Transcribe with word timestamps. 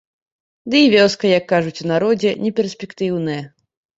Ды 0.73 0.79
і 0.85 0.87
вёска, 0.93 1.25
як 1.37 1.45
кажуць 1.51 1.81
у 1.85 1.91
народзе, 1.93 2.31
неперспектыўная. 2.45 3.39